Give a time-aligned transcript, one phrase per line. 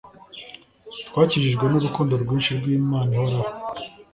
[1.07, 3.51] Twakijijwe n'urukundo rwinshi rw' Iman' ihoraho